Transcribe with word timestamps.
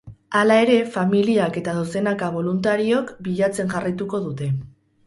Hala 0.37 0.55
ere, 0.61 0.77
familiak 0.95 1.59
eta 1.63 1.75
dozenaka 1.81 2.33
boluntariok 2.39 3.13
bilatzen 3.31 3.73
jarraituko 3.77 4.27
dute. 4.29 4.55